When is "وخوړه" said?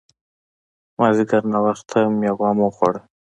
2.69-3.01